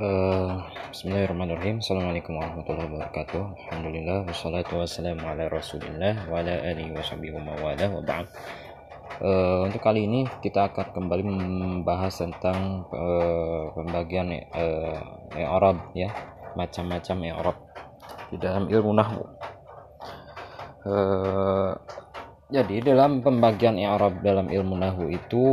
[0.00, 1.84] Bismillahirrahmanirrahim.
[1.84, 3.68] Assalamualaikum warahmatullahi wabarakatuh.
[3.68, 8.24] Alhamdulillah Wassalatu wassalamu ala rasulillah Wa ala alihi wa sahbihi wa mawala wa ba'd.
[9.20, 14.96] Eh, Untuk kali ini kita akan kembali membahas tentang eh, Pembagian eh,
[15.36, 16.08] Arab ya
[16.56, 17.60] Macam-macam Arab
[18.32, 19.24] Di dalam ilmu Nahwu.
[20.88, 21.70] Eh,
[22.48, 25.44] Jadi dalam pembagian Arab dalam ilmu Nahwu itu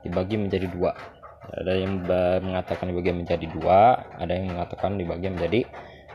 [0.00, 1.20] Dibagi menjadi dua
[1.52, 2.00] ada yang
[2.40, 5.60] mengatakan dibagi menjadi dua ada yang mengatakan dibagi menjadi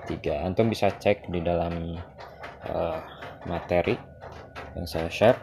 [0.07, 0.41] tiga.
[0.47, 1.99] Antum bisa cek di dalam
[2.65, 2.99] uh,
[3.45, 3.99] materi
[4.73, 5.37] yang saya share.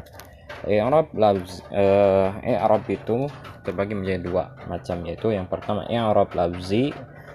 [0.64, 3.28] Arab labz uh, Arab itu
[3.62, 6.90] terbagi menjadi dua macam yaitu yang pertama Arab labzi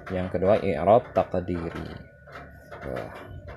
[0.09, 1.94] yang kedua Arab taqdiri.
[2.81, 3.09] Uh,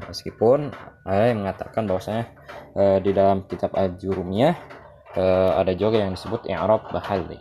[0.07, 0.69] meskipun
[1.09, 2.29] ada yang mengatakan bahwasanya
[2.77, 4.55] uh, di dalam kitab al-jurumiyah
[5.17, 7.41] uh, ada juga yang disebut Arab bahali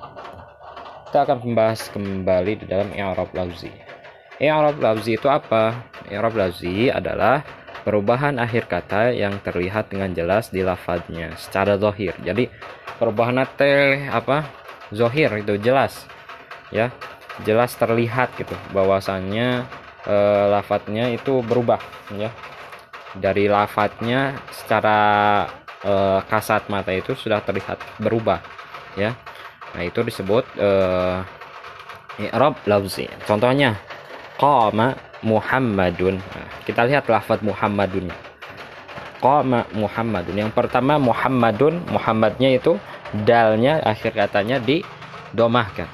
[1.11, 3.67] kita akan membahas kembali di dalam i'rab lafzi.
[4.39, 5.83] I'rab lafzi itu apa?
[6.07, 7.43] I'rab lafzi adalah
[7.83, 12.15] perubahan akhir kata yang terlihat dengan jelas di lafadznya secara zahir.
[12.23, 12.47] Jadi
[12.95, 14.47] perubahan te apa?
[14.95, 16.07] Zahir itu jelas.
[16.71, 16.95] Ya,
[17.43, 19.67] jelas terlihat gitu bahwasannya
[20.07, 20.15] e,
[20.47, 21.83] lafadznya itu berubah
[22.15, 22.31] ya.
[23.19, 24.99] Dari lafadznya secara
[25.83, 28.39] e, kasat mata itu sudah terlihat berubah
[28.95, 29.11] ya
[29.71, 31.23] Nah, itu disebut uh,
[32.19, 33.07] i'rab lafzi.
[33.23, 33.79] Contohnya
[34.35, 36.19] qama Muhammadun.
[36.19, 38.11] Nah, kita lihat lafaz Muhammadun.
[39.21, 40.35] Qama Muhammadun.
[40.35, 42.75] Yang pertama Muhammadun, Muhammadnya itu
[43.23, 44.81] dalnya akhir katanya di
[45.31, 45.87] domahkan.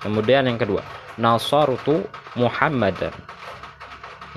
[0.00, 0.80] Kemudian yang kedua,
[1.20, 3.12] nasartu Muhammadan.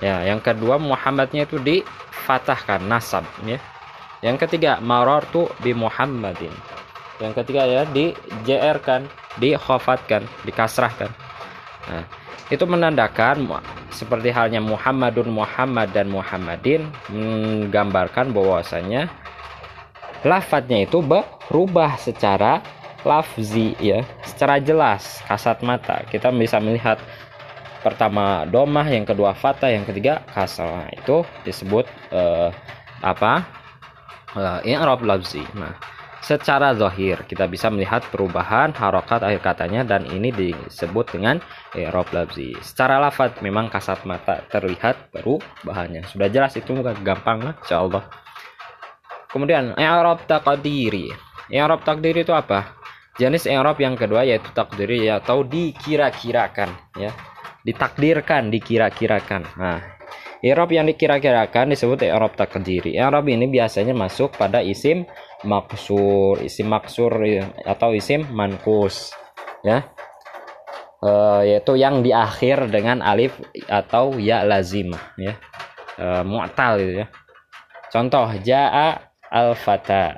[0.04, 3.56] Ya, yang kedua Muhammadnya itu difatahkan nasab ya.
[4.20, 6.52] Yang ketiga marartu bi Muhammadin
[7.24, 8.12] yang ketiga ya di
[8.44, 9.08] jr kan
[9.40, 11.08] dikhafatkan dikasrahkan.
[11.88, 12.04] Nah
[12.52, 13.48] itu menandakan
[13.90, 19.08] seperti halnya Muhammadun Muhammad dan Muhammadin menggambarkan bahwasanya
[20.28, 22.60] lafadznya itu berubah secara
[23.08, 26.04] lafzi ya secara jelas kasat mata.
[26.12, 27.00] Kita bisa melihat
[27.80, 30.92] pertama domah yang kedua fatah yang ketiga kasrah.
[30.92, 32.52] Itu disebut uh,
[33.00, 33.48] apa?
[34.36, 35.44] Uh, i'rab lafzi.
[35.56, 35.74] Nah
[36.24, 41.44] secara zahir kita bisa melihat perubahan harokat akhir katanya dan ini disebut dengan
[41.76, 46.56] i'rab labzi secara lafaz memang kasat mata terlihat perubahannya sudah jelas.
[46.56, 48.04] Itu gampang lah insyaallah
[49.36, 51.12] kemudian i'rab takdiri
[51.52, 52.80] i'rab takdiri itu apa?
[53.20, 57.12] Jenis i'rab yang kedua yaitu takdiri atau dikira-kirakan ya.
[57.68, 59.44] Ditakdirkan dikira-kirakan.
[59.60, 59.80] Nah
[60.44, 65.08] i'rab yang dikira-kirakan disebut i'rab takdiri i'rab ini biasanya masuk pada isim
[65.44, 67.12] maksur isim maksur
[67.68, 69.12] atau isim mankus
[69.64, 69.88] ya.
[71.04, 71.12] E,
[71.48, 73.36] yaitu yang di akhir dengan alif
[73.68, 75.36] atau ya lazim ya.
[76.00, 77.08] E, mu'tal gitu ya.
[77.92, 80.18] Contoh jaa al fata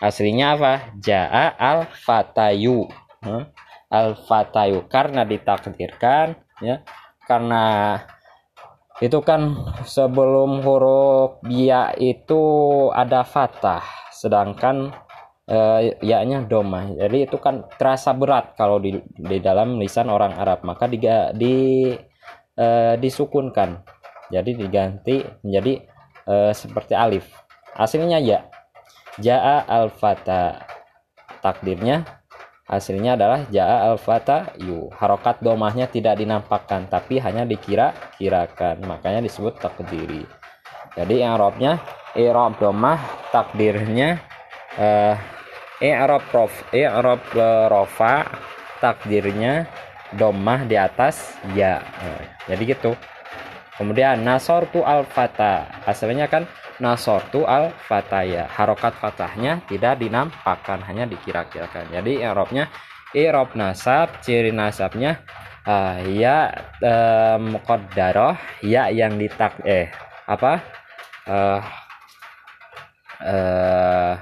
[0.00, 0.72] aslinya apa?
[1.02, 2.88] Jaa al fatayu
[3.92, 6.80] al fatayu karena ditakdirkan ya.
[7.22, 7.98] Karena
[9.02, 12.42] itu kan sebelum huruf ya itu
[12.94, 14.94] ada fatah sedangkan
[15.50, 16.94] uh, ya-nya domah.
[16.94, 21.02] Jadi itu kan terasa berat kalau di, di dalam lisan orang Arab, maka di,
[21.34, 21.56] di
[22.54, 23.82] uh, disukunkan.
[24.30, 25.82] Jadi diganti menjadi
[26.30, 27.26] uh, seperti alif.
[27.74, 28.46] Aslinya ya.
[29.20, 30.64] Jaa al-fata.
[31.42, 32.06] Takdirnya
[32.64, 34.88] aslinya adalah jaa al-fata yu.
[34.96, 38.80] Harokat domahnya tidak dinampakkan tapi hanya dikira-kirakan.
[38.88, 40.24] Makanya disebut takdiri.
[40.92, 41.80] Jadi yang Arabnya
[42.12, 43.00] i'rab domah
[43.32, 44.20] takdirnya
[44.76, 45.16] uh,
[45.80, 47.24] i'rab prof i'rab
[47.72, 48.28] rofa
[48.84, 49.64] takdirnya
[50.12, 51.80] domah di atas ya.
[51.80, 52.20] Nah,
[52.52, 52.92] jadi gitu.
[53.80, 56.44] Kemudian nasortu al fata asalnya kan
[56.76, 61.88] nasortu al fataya harokat fatahnya tidak dinampakkan hanya dikira-kirakan.
[61.88, 62.68] Jadi i'rabnya
[63.16, 65.24] i'rab nasab ciri nasabnya
[65.64, 66.52] uh, ya
[66.84, 69.88] uh, muqaddarah ya yang ditak eh
[70.28, 70.81] apa
[71.28, 71.60] uh,
[73.22, 74.14] uh,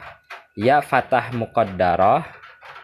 [0.56, 2.23] ya fatah muqaddarah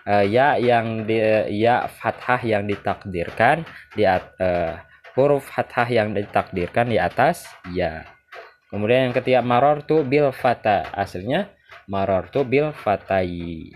[0.06, 1.18] uh, ya yang di
[1.60, 4.78] ya fathah yang ditakdirkan di uh,
[5.18, 8.06] huruf fathah yang ditakdirkan di atas ya.
[8.66, 11.48] Kemudian yang ketiga maror tu bil fata aslinya
[11.88, 13.72] maror tu bil fatai.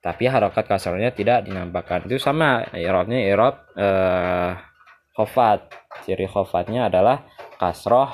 [0.00, 4.54] Tapi harokat kasarnya tidak dinampakkan itu sama irobnya irob uh,
[5.18, 5.66] khofat.
[6.06, 7.26] Ciri khofatnya adalah
[7.58, 8.06] kasroh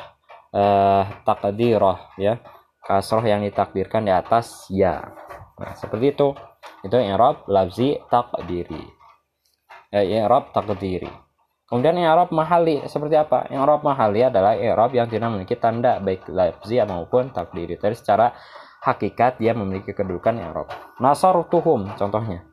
[0.52, 2.38] uh, takdirah ya
[2.84, 5.12] kasroh yang ditakdirkan di atas ya
[5.58, 6.28] nah, seperti itu
[6.86, 8.84] itu i'rab lafzi takdiri
[9.90, 11.22] eh, i'rab takdiri
[11.72, 13.48] Kemudian i'rab mahali seperti apa?
[13.48, 17.80] I'rab mahali adalah i'rab yang tidak memiliki tanda baik lafzi maupun takdiri.
[17.80, 18.28] Tapi secara
[18.84, 20.68] hakikat dia memiliki kedudukan i'rab.
[21.00, 22.44] Nasartuhum contohnya.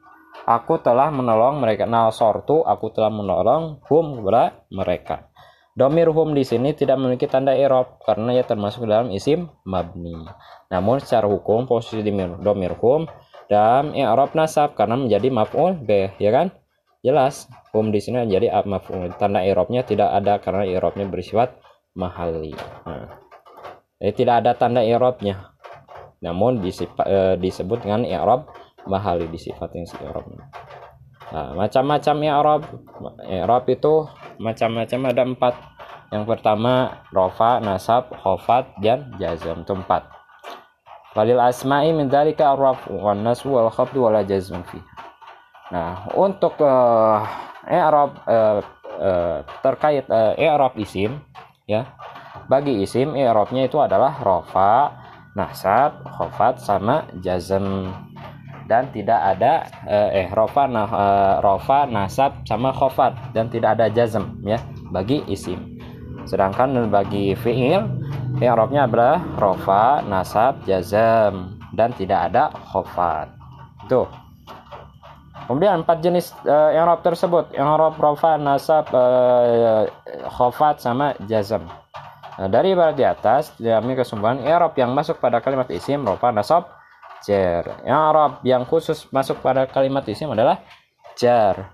[0.48, 1.84] Aku telah menolong mereka.
[1.84, 5.29] Nasartu aku telah menolong hum kepada mereka.
[5.80, 10.12] Domir hum di sini tidak memiliki tanda i'rab karena ia termasuk dalam isim mabni.
[10.68, 13.08] Namun secara hukum posisi domir hum
[13.48, 16.52] dan i'rab nasab karena menjadi maf'ul b, ya kan?
[17.00, 19.16] Jelas, hum di sini jadi maf'ul.
[19.16, 21.56] Tanda i'rabnya tidak ada karena i'rabnya bersifat
[21.96, 22.52] mahali.
[22.84, 23.16] Nah.
[24.04, 25.56] Jadi tidak ada tanda i'rabnya.
[26.20, 28.52] Namun disipa, e, disebut dengan i'rab
[28.84, 30.52] mahali disifatin si i'rabnya.
[31.30, 32.62] Nah, macam-macam i'rab.
[33.24, 34.12] I'rab itu
[34.44, 35.54] macam-macam ada empat.
[36.10, 39.62] Yang pertama rofa, nasab, khofat, dan jazam.
[39.62, 40.10] Itu empat.
[41.14, 44.86] Walil asma'i min dzalika ar-raf wan nasbu wal wala jazm fiha.
[45.70, 47.22] Nah, untuk uh,
[47.70, 48.62] i'rab uh,
[48.98, 51.22] uh, terkait uh, i'rab isim
[51.70, 51.86] ya.
[52.50, 54.90] Bagi isim i'rabnya itu adalah rofa,
[55.38, 57.94] nasab, khafat sama jazm
[58.66, 64.42] dan tidak ada eh rofa nah uh, rofa nasab sama khafat dan tidak ada jazm
[64.46, 64.62] ya
[64.94, 65.69] bagi isim.
[66.30, 67.82] Sedangkan bagi fi'il
[68.38, 73.34] i'rabnya adalah rofa, nasab, jazm dan tidak ada khafat.
[73.90, 74.06] Tuh.
[75.50, 79.90] Kemudian empat jenis uh, i'rab tersebut, i'rab rafa, nasab, uh,
[80.30, 81.66] khafat sama jazm.
[82.38, 86.70] Nah, dari barat di atas diambil kesimpulan i'rab yang masuk pada kalimat isim rafa, nasab,
[87.26, 87.82] jar.
[87.82, 90.62] I'rab yang khusus masuk pada kalimat isim adalah
[91.18, 91.74] jar.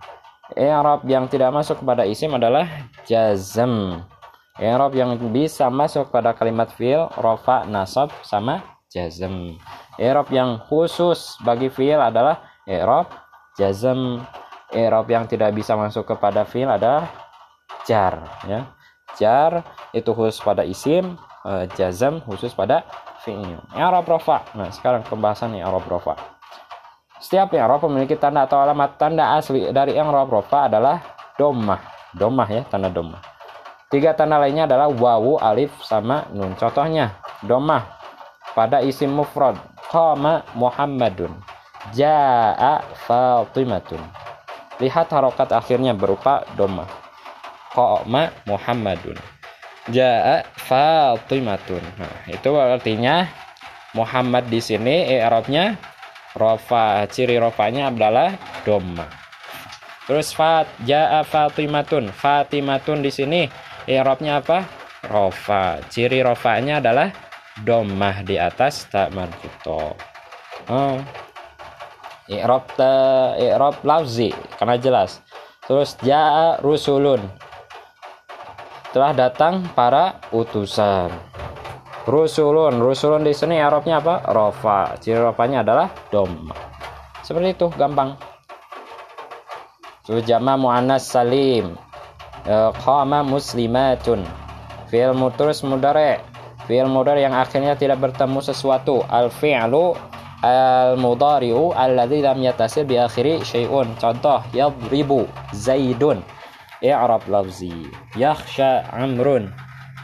[0.55, 2.69] I'rab yang tidak masuk pada isim adalah
[3.03, 4.07] jazm.
[4.55, 9.59] I'rab yang bisa masuk pada kalimat fi'il rafa, nasab sama jazm.
[9.99, 13.11] I'rab yang khusus bagi fi'il adalah i'rab
[13.59, 14.23] jazm.
[14.71, 17.11] I'rab yang tidak bisa masuk kepada fi'il adalah
[17.83, 18.71] jar ya.
[19.19, 22.87] Jar itu khusus pada isim uh, jazm khusus pada
[23.27, 23.59] fi'il.
[23.75, 24.55] I'rab rafa.
[24.55, 26.15] Nah sekarang pembahasan i'rab rafa.
[27.19, 31.03] Setiap i'rab memiliki tanda atau alamat tanda asli dari i'rab rafa adalah
[31.35, 31.83] domah
[32.15, 33.34] domah ya tanda domah
[33.95, 37.87] tiga tanda lainnya adalah wawu alif sama nun contohnya domah
[38.51, 39.55] pada isim mufrad
[39.87, 41.31] qama muhammadun
[41.93, 44.01] Ja'a Fatimatun.
[44.81, 46.89] Lihat harokat akhirnya berupa doma.
[47.75, 49.19] Qoma Muhammadun.
[49.93, 51.83] Ja'a Fatimatun.
[52.01, 53.29] Nah, itu artinya
[53.93, 55.77] Muhammad di sini i'rabnya
[56.33, 57.05] rofa.
[57.05, 58.33] Ciri rofanya adalah
[58.65, 59.05] doma.
[60.09, 62.09] Terus fat ja'a Fatimatun.
[62.09, 63.41] Fatimatun di sini
[63.85, 64.65] i'rabnya apa?
[65.05, 65.81] Rofa.
[65.89, 67.13] Ciri rofanya adalah
[67.61, 69.93] domah di atas tak marfuto.
[70.69, 70.97] Oh.
[72.25, 72.93] I'rab ta
[73.37, 75.21] i'rab lafzi karena jelas.
[75.65, 77.21] Terus jaa rusulun.
[78.89, 81.13] Telah datang para utusan.
[82.09, 82.81] Rusulun.
[82.81, 84.25] Rusulun di sini i'rabnya apa?
[84.33, 84.97] Rofa.
[84.97, 86.49] Ciri rofanya adalah dom
[87.25, 88.13] seperti itu gampang.
[90.05, 91.73] Terus jama muannas salim
[92.81, 94.21] qama muslimatun
[94.89, 96.21] fi'il terus mudare
[96.69, 99.97] fi'il mudare yang akhirnya tidak bertemu sesuatu al fi'lu
[100.45, 103.97] al-mudhari'u alladhi lam yatasir bi akhiri syai'un.
[103.97, 105.25] Contoh, yadribu
[105.57, 106.21] Zaidun.
[106.85, 107.89] I'rab lafzi.
[108.13, 109.49] Yakhsha Amrun.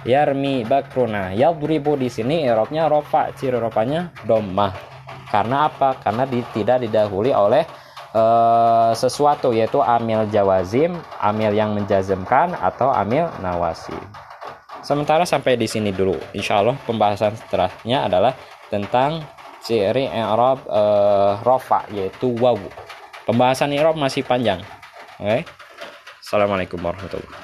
[0.01, 1.37] Yarmi Bakruna.
[1.37, 4.73] Yadribu di sini i'rabnya rofa, ciri rofanya dhammah.
[5.29, 5.95] Karena apa?
[6.01, 7.63] Karena di, tidak didahului oleh
[8.15, 13.95] uh, sesuatu yaitu amil jawazim, amil yang menjazmkan atau amil nawasi.
[14.81, 16.17] Sementara sampai di sini dulu.
[16.33, 18.33] Insya Allah pembahasan setelahnya adalah
[18.73, 19.21] tentang
[19.61, 22.57] ciri i'rab uh, rofa yaitu waw.
[23.29, 24.59] Pembahasan i'rab masih panjang.
[25.21, 25.25] Oke.
[25.27, 25.41] Okay?
[26.21, 27.41] Assalamualaikum warahmatullahi wabarakatuh.